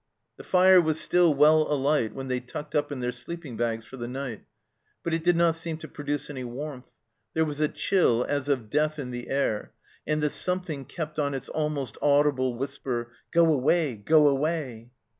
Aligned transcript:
The 0.37 0.43
fire 0.43 0.81
was 0.81 0.99
still 0.99 1.31
well 1.31 1.71
alight 1.71 2.15
when 2.15 2.27
they 2.27 2.39
tucked 2.39 2.73
up 2.73 2.91
in 2.91 3.01
their 3.01 3.11
sleeping 3.11 3.55
bags 3.55 3.85
for 3.85 3.97
the 3.97 4.07
night, 4.07 4.45
but 5.03 5.13
it 5.13 5.23
did 5.23 5.35
not 5.35 5.55
seem 5.55 5.77
to 5.77 5.87
produce 5.87 6.27
any 6.27 6.43
warmth. 6.43 6.91
There 7.35 7.45
was 7.45 7.59
a 7.59 7.67
chill 7.67 8.25
as 8.27 8.49
of 8.49 8.71
death 8.71 8.97
in 8.97 9.11
the 9.11 9.29
air, 9.29 9.73
and 10.07 10.19
the" 10.23 10.29
something" 10.47 10.85
kept 10.85 11.19
on 11.19 11.35
its 11.35 11.49
almost 11.49 11.99
audible 12.01 12.55
whisper," 12.57 13.11
Go 13.31 13.53
away, 13.53 13.95
go 13.95 14.27
away." 14.27 14.89